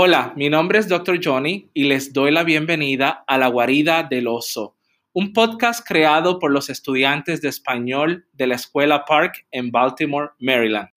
Hola, 0.00 0.32
mi 0.36 0.48
nombre 0.48 0.78
es 0.78 0.86
Dr. 0.86 1.18
Johnny 1.20 1.72
y 1.74 1.82
les 1.82 2.12
doy 2.12 2.30
la 2.30 2.44
bienvenida 2.44 3.24
a 3.26 3.36
La 3.36 3.48
Guarida 3.48 4.04
del 4.04 4.28
Oso, 4.28 4.76
un 5.12 5.32
podcast 5.32 5.84
creado 5.84 6.38
por 6.38 6.52
los 6.52 6.70
estudiantes 6.70 7.40
de 7.40 7.48
español 7.48 8.24
de 8.32 8.46
la 8.46 8.54
Escuela 8.54 9.04
Park 9.04 9.44
en 9.50 9.72
Baltimore, 9.72 10.28
Maryland. 10.38 10.88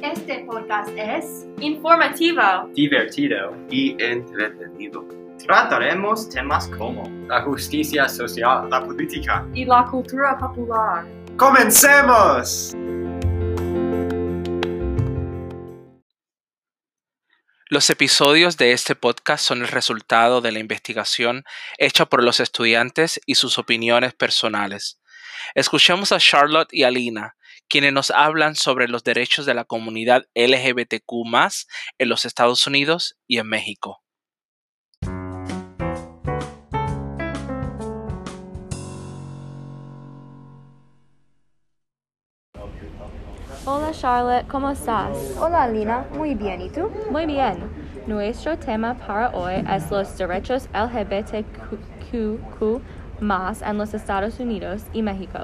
Este 0.00 0.46
podcast 0.46 0.88
es 0.96 1.46
informativo, 1.60 2.40
divertido 2.74 3.54
y 3.68 3.94
entretenido. 4.02 5.06
Trataremos 5.36 6.30
temas 6.30 6.68
como 6.78 7.02
la 7.28 7.42
justicia 7.42 8.08
social, 8.08 8.70
la 8.70 8.82
política 8.82 9.46
y 9.52 9.66
la 9.66 9.84
cultura 9.84 10.38
popular. 10.38 11.04
¡Comencemos! 11.36 12.74
Los 17.74 17.90
episodios 17.90 18.56
de 18.56 18.70
este 18.70 18.94
podcast 18.94 19.44
son 19.44 19.62
el 19.62 19.66
resultado 19.66 20.40
de 20.40 20.52
la 20.52 20.60
investigación 20.60 21.42
hecha 21.76 22.06
por 22.06 22.22
los 22.22 22.38
estudiantes 22.38 23.20
y 23.26 23.34
sus 23.34 23.58
opiniones 23.58 24.14
personales. 24.14 25.00
Escuchemos 25.56 26.12
a 26.12 26.20
Charlotte 26.20 26.72
y 26.72 26.84
Alina, 26.84 27.34
quienes 27.68 27.92
nos 27.92 28.12
hablan 28.12 28.54
sobre 28.54 28.86
los 28.86 29.02
derechos 29.02 29.44
de 29.44 29.54
la 29.54 29.64
comunidad 29.64 30.24
LGBTQ 30.36 31.10
en 31.98 32.08
los 32.08 32.24
Estados 32.24 32.64
Unidos 32.68 33.16
y 33.26 33.38
en 33.38 33.48
México. 33.48 34.03
Hola 43.66 43.92
Charlotte, 43.92 44.46
¿cómo 44.46 44.68
estás? 44.68 45.16
Hola 45.40 45.66
Lina, 45.66 46.04
muy 46.18 46.34
bien, 46.34 46.60
¿y 46.60 46.68
tú? 46.68 46.90
Muy 47.10 47.24
bien. 47.24 47.56
Nuestro 48.06 48.58
tema 48.58 48.92
para 48.92 49.30
hoy 49.30 49.64
es 49.74 49.90
los 49.90 50.18
derechos 50.18 50.68
LGBTQ 50.74 52.12
más 53.20 53.62
en 53.62 53.78
los 53.78 53.94
Estados 53.94 54.38
Unidos 54.38 54.84
y 54.92 55.00
México. 55.00 55.38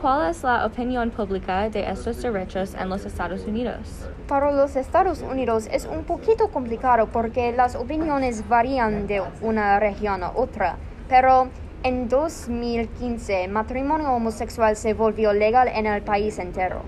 ¿Cuál 0.00 0.30
es 0.30 0.42
la 0.42 0.64
opinión 0.64 1.10
pública 1.10 1.68
de 1.68 1.90
estos 1.90 2.22
derechos 2.22 2.74
en 2.74 2.88
los 2.88 3.04
Estados 3.04 3.44
Unidos? 3.44 4.08
Para 4.26 4.50
los 4.50 4.74
Estados 4.76 5.20
Unidos 5.20 5.68
es 5.70 5.84
un 5.84 6.04
poquito 6.04 6.48
complicado 6.48 7.08
porque 7.08 7.52
las 7.52 7.76
opiniones 7.76 8.48
varían 8.48 9.06
de 9.06 9.22
una 9.42 9.78
región 9.78 10.22
a 10.22 10.30
otra, 10.34 10.78
pero 11.06 11.48
en 11.82 12.08
2015 12.08 13.44
el 13.44 13.50
matrimonio 13.50 14.10
homosexual 14.12 14.74
se 14.74 14.94
volvió 14.94 15.34
legal 15.34 15.68
en 15.68 15.84
el 15.84 16.00
país 16.00 16.38
entero. 16.38 16.80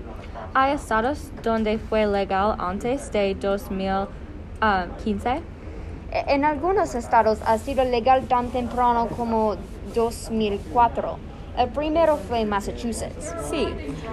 ¿Hay 0.57 0.75
estados 0.75 1.33
donde 1.43 1.79
fue 1.79 2.07
legal 2.07 2.55
antes 2.61 3.11
de 3.11 3.35
2015? 3.35 5.29
E, 5.31 5.43
en 6.29 6.45
algunos 6.45 6.95
estados 6.95 7.41
ha 7.45 7.59
sido 7.59 7.83
legal 7.83 8.29
tan 8.29 8.51
temprano 8.51 9.09
como 9.09 9.57
2004. 9.97 11.19
El 11.59 11.69
primero 11.71 12.17
fue 12.17 12.45
Massachusetts. 12.45 13.35
Sí, 13.51 13.67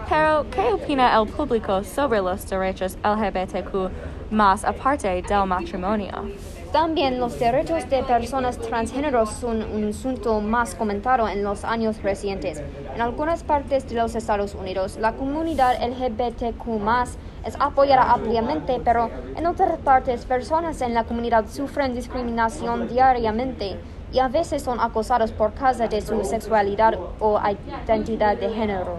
pero 0.09 0.47
¿qué 0.49 0.73
opina 0.73 1.15
el 1.21 1.27
público 1.27 1.83
sobre 1.83 2.21
los 2.21 2.49
derechos 2.49 2.97
LGBTQ 3.03 3.91
más 4.31 4.65
aparte 4.65 5.21
del 5.21 5.45
matrimonio? 5.45 6.23
También 6.71 7.19
los 7.19 7.37
derechos 7.37 7.89
de 7.89 8.01
personas 8.03 8.57
transgénero 8.57 9.25
son 9.25 9.61
un 9.61 9.89
asunto 9.89 10.39
más 10.39 10.73
comentado 10.73 11.27
en 11.27 11.43
los 11.43 11.65
años 11.65 12.01
recientes. 12.01 12.63
En 12.95 13.01
algunas 13.01 13.43
partes 13.43 13.89
de 13.89 13.95
los 13.95 14.15
Estados 14.15 14.55
Unidos, 14.55 14.97
la 14.97 15.11
comunidad 15.11 15.75
LGBTQ 15.81 16.65
es 17.45 17.57
apoyada 17.59 18.13
ampliamente, 18.13 18.79
pero 18.85 19.09
en 19.35 19.47
otras 19.47 19.79
partes, 19.79 20.25
personas 20.25 20.81
en 20.81 20.93
la 20.93 21.03
comunidad 21.03 21.45
sufren 21.49 21.93
discriminación 21.93 22.87
diariamente 22.87 23.77
y 24.13 24.19
a 24.19 24.29
veces 24.29 24.63
son 24.63 24.79
acosados 24.79 25.33
por 25.33 25.53
causa 25.53 25.89
de 25.89 25.99
su 25.99 26.23
sexualidad 26.23 26.97
o 27.19 27.37
identidad 27.85 28.37
de 28.37 28.49
género. 28.49 28.97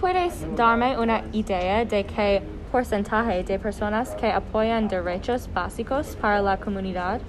¿Puedes 0.00 0.44
darme 0.54 0.98
una 0.98 1.22
idea 1.32 1.82
de 1.86 2.04
qué 2.04 2.42
porcentaje 2.76 3.42
de 3.42 3.58
personas 3.58 4.14
que 4.16 4.30
apoyan 4.30 4.86
derechos 4.86 5.48
básicos 5.54 6.14
para 6.20 6.42
la 6.42 6.58
comunidad? 6.58 7.22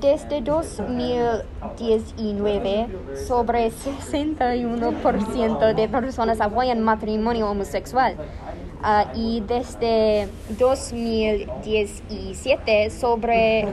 Desde 0.00 0.40
2019, 0.40 2.86
sobre 3.26 3.72
61% 3.72 5.74
de 5.74 5.88
personas 5.88 6.40
apoyan 6.40 6.84
matrimonio 6.84 7.50
homosexual. 7.50 8.14
Uh, 8.80 9.06
y 9.16 9.40
desde 9.40 10.28
2017, 10.50 12.90
sobre 12.90 13.66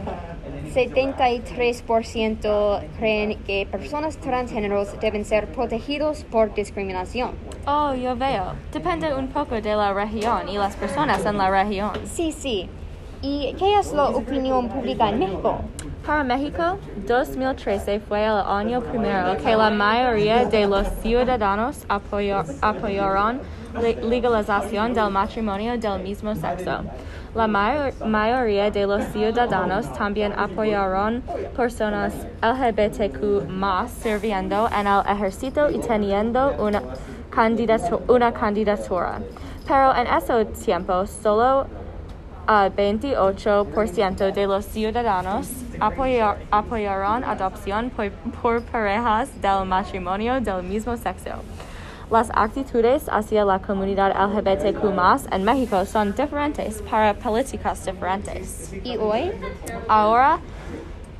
73% 0.73 2.81
creen 2.97 3.37
que 3.43 3.67
personas 3.69 4.17
transgéneros 4.17 4.99
deben 4.99 5.25
ser 5.25 5.51
protegidos 5.51 6.23
por 6.23 6.55
discriminación. 6.55 7.52
Oh, 7.65 7.93
yo 7.93 8.15
veo. 8.15 8.53
Depende 8.73 9.13
un 9.13 9.29
poco 9.29 9.55
de 9.55 9.75
la 9.75 9.93
región 9.93 10.49
y 10.49 10.57
las 10.57 10.75
personas 10.75 11.25
en 11.25 11.37
la 11.37 11.49
región. 11.49 11.91
Sí, 12.05 12.33
sí. 12.33 12.69
¿Y 13.21 13.53
qué 13.57 13.79
es 13.79 13.93
la 13.93 14.09
opinión 14.09 14.67
pública 14.67 15.07
en 15.09 15.19
México? 15.19 15.59
Para 16.05 16.25
México, 16.25 16.77
2013 17.07 18.01
fue 18.01 18.25
el 18.25 18.33
año 18.33 18.81
primero 18.81 19.37
que 19.37 19.55
la 19.55 19.69
mayoría 19.69 20.43
de 20.43 20.67
los 20.67 20.85
ciudadanos 21.01 21.85
apoyaron 21.87 23.39
la 23.73 23.81
legalización 23.81 24.93
del 24.93 25.09
matrimonio 25.09 25.77
del 25.77 26.03
mismo 26.03 26.35
sexo. 26.35 26.81
La 27.33 27.47
mayoría 27.47 28.69
de 28.69 28.85
los 28.85 29.05
ciudadanos 29.05 29.91
también 29.93 30.33
apoyaron 30.37 31.23
personas 31.55 32.13
LGBTQ 32.41 33.47
más 33.47 33.89
sirviendo 33.89 34.69
en 34.77 34.85
el 34.85 35.01
ejército 35.07 35.69
y 35.69 35.79
teniendo 35.79 36.53
una, 36.59 36.83
una 38.07 38.31
candidatura. 38.31 39.19
Pero 39.67 39.95
en 39.95 40.07
ese 40.07 40.45
tiempo, 40.45 41.05
solo 41.05 41.65
el 42.47 42.75
28% 42.75 44.33
de 44.33 44.47
los 44.47 44.65
ciudadanos 44.65 45.49
apoyaron 45.79 47.23
adopción 47.23 47.91
por 48.41 48.61
parejas 48.63 49.29
del 49.41 49.65
matrimonio 49.65 50.41
del 50.41 50.63
mismo 50.63 50.97
sexo. 50.97 51.31
Las 52.11 52.29
actitudes 52.33 53.07
hacia 53.09 53.45
la 53.45 53.59
comunidad 53.59 54.11
LGBTQ 54.11 54.83
en 55.31 55.43
México 55.43 55.85
son 55.85 56.13
diferentes 56.13 56.81
para 56.81 57.13
políticas 57.13 57.85
diferentes. 57.85 58.73
¿Y 58.83 58.97
hoy? 58.97 59.31
Ahora, 59.87 60.39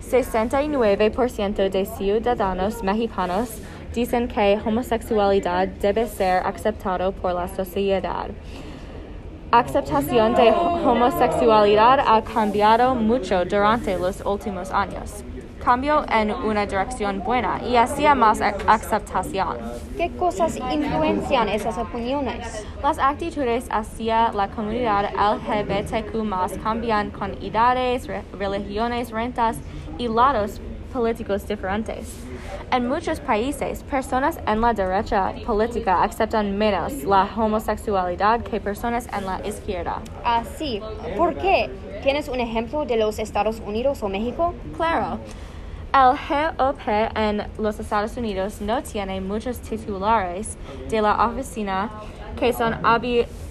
69% 0.01 1.69
de 1.69 1.85
ciudadanos 1.85 2.83
mexicanos 2.83 3.49
dicen 3.93 4.27
que 4.27 4.59
homosexualidad 4.65 5.67
debe 5.67 6.07
ser 6.07 6.45
aceptado 6.45 7.11
por 7.11 7.33
la 7.33 7.47
sociedad. 7.47 8.29
Aceptación 9.51 10.33
de 10.35 10.51
homosexualidad 10.51 11.99
ha 11.99 12.23
cambiado 12.23 12.95
mucho 12.95 13.45
durante 13.45 13.97
los 13.97 14.21
últimos 14.25 14.71
años 14.71 15.23
cambio 15.63 16.05
en 16.11 16.31
una 16.31 16.65
dirección 16.65 17.23
buena 17.23 17.61
y 17.63 17.77
hacia 17.77 18.15
más 18.15 18.41
aceptación. 18.41 19.57
¿Qué 19.95 20.11
cosas 20.11 20.57
influencian 20.57 21.47
esas 21.49 21.77
opiniones? 21.77 22.65
Las 22.81 22.99
actitudes 22.99 23.65
hacia 23.71 24.31
la 24.33 24.49
comunidad 24.49 25.09
LGBTQ 25.13 26.61
cambian 26.61 27.11
con 27.11 27.31
edades, 27.41 28.07
religiones, 28.37 29.11
rentas 29.11 29.57
y 29.97 30.07
lados 30.07 30.59
políticos 30.93 31.47
diferentes. 31.47 32.23
En 32.71 32.87
muchos 32.87 33.19
países, 33.19 33.83
personas 33.83 34.39
en 34.47 34.61
la 34.61 34.73
derecha 34.73 35.33
política 35.45 36.03
aceptan 36.03 36.57
menos 36.57 37.03
la 37.03 37.27
homosexualidad 37.35 38.41
que 38.41 38.59
personas 38.61 39.07
en 39.17 39.25
la 39.25 39.45
izquierda. 39.45 40.01
Ah, 40.23 40.43
sí. 40.57 40.79
¿Por 41.17 41.35
qué? 41.35 41.69
¿Tienes 42.03 42.29
un 42.29 42.39
ejemplo 42.39 42.85
de 42.85 42.97
los 42.97 43.19
Estados 43.19 43.61
Unidos 43.65 44.03
o 44.03 44.09
México? 44.09 44.53
Claro. 44.77 45.19
El 45.93 46.17
GOP 46.57 46.87
en 47.15 47.43
los 47.59 47.79
Estados 47.79 48.17
Unidos 48.17 48.61
no 48.61 48.81
tiene 48.81 49.21
muchos 49.21 49.59
titulares 49.59 50.57
de 50.89 51.01
la 51.01 51.27
oficina 51.27 51.89
que 52.35 52.53
son 52.53 52.75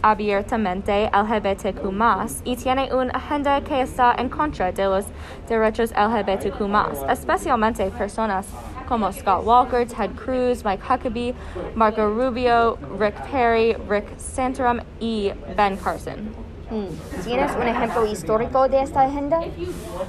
abiertamente 0.03 1.11
LGBTQ 1.13 1.93
y 2.45 2.57
tiene 2.57 2.93
una 2.93 3.13
agenda 3.13 3.61
que 3.61 3.83
está 3.83 4.15
en 4.19 4.29
contra 4.29 4.73
de 4.73 4.85
los 4.85 5.05
derechos 5.49 5.93
LGBTQ 5.93 7.11
especialmente 7.11 7.91
personas 7.91 8.47
como 8.89 9.11
Scott 9.13 9.45
Walker, 9.45 9.87
Ted 9.87 10.11
Cruz, 10.17 10.65
Mike 10.65 10.83
Huckabee, 10.83 11.35
Marco 11.75 12.09
Rubio, 12.09 12.77
Rick 12.99 13.15
Perry, 13.31 13.75
Rick 13.89 14.19
Santorum 14.19 14.81
y 15.01 15.33
Ben 15.57 15.77
Carson. 15.77 16.35
Hmm. 16.73 16.89
¿Tienes 17.23 17.53
un 17.55 17.69
ejemplo 17.69 18.07
histórico 18.07 18.69
de 18.69 18.83
esta 18.83 19.03
agenda? 19.03 19.41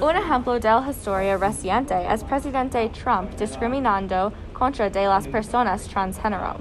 Un 0.02 0.16
ejemplo 0.16 0.60
de 0.60 0.70
la 0.70 0.86
historia 0.90 1.38
reciente 1.38 1.94
es 2.10 2.24
presidente 2.24 2.90
Trump 2.90 3.32
discriminando 3.38 4.32
contra 4.54 4.90
de 4.90 5.06
las 5.06 5.28
personas 5.28 5.86
transgénero. 5.88 6.56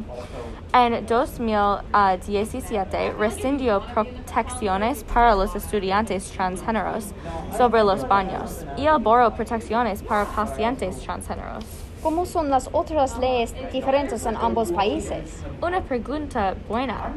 En 0.75 1.07
2017 1.07 3.13
rescindió 3.19 3.83
protecciones 3.93 5.05
para 5.05 5.35
los 5.35 5.55
estudiantes 5.55 6.33
transgéneros 6.33 7.13
sobre 7.55 7.85
los 7.85 8.09
baños 8.09 8.65
y 8.79 8.87
elaboró 8.87 9.35
protecciones 9.35 10.03
para 10.03 10.25
pacientes 10.25 10.99
transgéneros. 11.01 11.67
¿Cómo 12.03 12.25
son 12.25 12.49
las 12.49 12.71
otras 12.73 13.19
leyes 13.19 13.55
diferentes 13.71 14.25
en 14.25 14.35
ambos 14.35 14.73
países? 14.73 15.45
Una 15.61 15.83
pregunta 15.83 16.55
buena. 16.67 17.13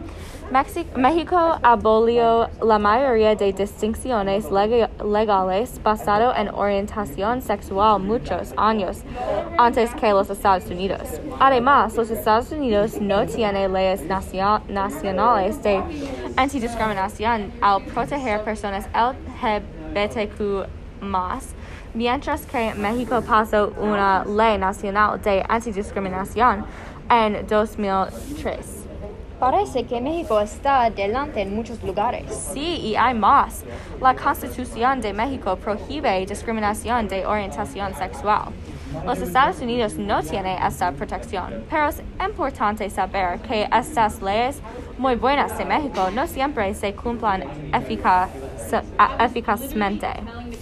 Mexi- 0.52 0.86
México 0.96 1.38
abolió 1.64 2.48
la 2.62 2.78
mayoría 2.78 3.36
de 3.36 3.52
distinciones 3.52 4.46
leg- 4.52 4.88
legales 5.04 5.82
basado 5.84 6.34
en 6.36 6.50
orientación 6.54 7.42
sexual 7.42 8.00
muchos 8.00 8.54
años 8.56 9.02
antes 9.58 9.94
que 9.96 10.12
los 10.12 10.30
Estados 10.30 10.68
Unidos. 10.70 11.02
Además, 11.40 11.96
los 11.98 12.12
Estados 12.12 12.52
Unidos 12.52 13.02
no 13.02 13.26
tienen 13.26 13.74
leyes 13.74 14.04
nacio- 14.08 14.62
nacionales 14.70 15.62
de 15.64 15.82
antidiscriminación 16.38 17.52
al 17.62 17.82
proteger 17.86 18.44
personas 18.44 18.88
LGBTQ 18.94 20.68
mientras 21.96 22.46
que 22.46 22.74
México 22.76 23.22
pasó 23.28 23.74
una 23.80 24.24
ley 24.26 24.58
nacional 24.58 25.20
de 25.22 25.44
antidiscriminación 25.50 26.66
en 27.10 27.46
2003. 27.48 28.85
Parece 29.40 29.84
que 29.84 30.00
México 30.00 30.40
está 30.40 30.84
adelante 30.84 31.42
en 31.42 31.56
muchos 31.56 31.84
lugares. 31.84 32.34
Sí, 32.54 32.78
y 32.82 32.96
hay 32.96 33.14
más. 33.14 33.64
La 34.02 34.16
Constitución 34.16 35.02
de 35.02 35.12
México 35.14 35.58
prohíbe 35.58 36.26
discriminación 36.26 37.08
de 37.08 37.26
orientación 37.26 37.94
sexual. 37.96 38.46
Los 39.06 39.20
Estados 39.20 39.60
Unidos 39.60 39.96
no 39.96 40.22
tienen 40.24 40.58
esta 40.64 40.92
protección, 40.94 41.66
pero 41.70 41.90
es 41.90 42.02
importante 42.26 42.90
saber 42.90 43.40
que 43.40 43.68
estas 43.78 44.22
leyes 44.22 44.62
muy 44.98 45.16
buenas 45.16 45.58
de 45.58 45.66
México 45.66 46.10
no 46.14 46.26
siempre 46.28 46.74
se 46.74 46.94
cumplan 46.96 47.44
a- 47.74 48.30
eficazmente. 49.26 50.08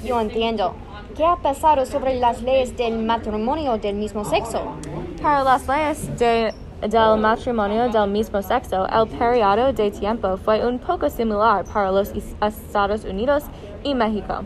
Yo 0.03 0.19
entiendo. 0.19 0.73
¿Qué 1.15 1.23
ha 1.23 1.35
pasado 1.35 1.85
sobre 1.85 2.15
las 2.15 2.41
leyes 2.41 2.75
del 2.75 2.97
matrimonio 3.05 3.77
del 3.77 3.95
mismo 3.97 4.25
sexo? 4.25 4.63
Para 5.21 5.43
las 5.43 5.67
leyes 5.67 6.17
de- 6.17 6.51
del 6.89 7.18
matrimonio 7.18 7.89
del 7.89 8.09
mismo 8.09 8.41
sexo, 8.41 8.85
el 8.85 9.07
periodo 9.07 9.71
de 9.71 9.89
tiempo 9.91 10.35
fue 10.38 10.65
un 10.65 10.80
poco 10.80 11.09
similar 11.09 11.63
para 11.63 11.91
los 11.91 12.12
Estados 12.12 13.06
Unidos 13.06 13.44
y 13.83 13.95
México. 13.95 14.44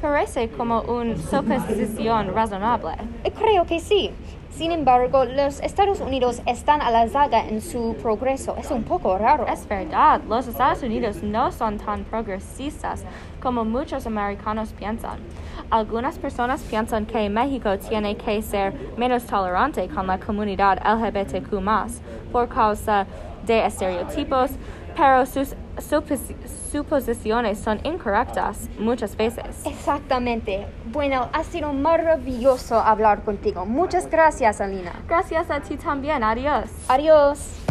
Parece 0.00 0.48
como 0.48 0.80
una 0.82 1.14
suposición 1.16 2.32
razonable. 2.34 2.92
Creo 3.38 3.66
que 3.66 3.80
sí. 3.80 4.10
Sin 4.56 4.72
embargo, 4.72 5.26
los 5.26 5.60
Estados 5.60 6.00
Unidos 6.00 6.40
están 6.46 6.80
a 6.80 6.90
la 6.90 7.06
zaga 7.08 7.46
en 7.46 7.60
su 7.60 7.94
progreso. 8.00 8.56
Es 8.56 8.70
un 8.70 8.84
poco 8.84 9.18
raro. 9.18 9.46
Es 9.46 9.68
verdad, 9.68 10.22
los 10.26 10.48
Estados 10.48 10.82
Unidos 10.82 11.22
no 11.22 11.52
son 11.52 11.76
tan 11.76 12.04
progresistas 12.04 13.04
como 13.42 13.66
muchos 13.66 14.06
americanos 14.06 14.72
piensan. 14.72 15.18
Algunas 15.68 16.18
personas 16.18 16.62
piensan 16.62 17.04
que 17.04 17.28
México 17.28 17.78
tiene 17.78 18.16
que 18.16 18.40
ser 18.40 18.72
menos 18.96 19.24
tolerante 19.24 19.88
con 19.88 20.06
la 20.06 20.18
comunidad 20.18 20.78
LGBTQ 20.78 22.32
por 22.32 22.48
causa 22.48 23.06
de 23.44 23.66
estereotipos, 23.66 24.52
pero 24.96 25.26
sus 25.26 25.54
supos- 25.78 26.34
suposiciones 26.72 27.58
son 27.58 27.80
incorrectas 27.84 28.68
muchas 28.78 29.16
veces. 29.16 29.44
Exactamente. 29.64 30.66
Bueno, 30.86 31.28
ha 31.32 31.44
sido 31.44 31.72
maravilloso 31.72 32.78
hablar 32.78 33.22
contigo. 33.22 33.64
Muchas 33.66 34.08
gracias, 34.10 34.60
Alina. 34.60 34.92
Gracias 35.08 35.50
a 35.50 35.60
ti 35.60 35.76
también, 35.76 36.22
adiós. 36.24 36.64
Adiós. 36.88 37.65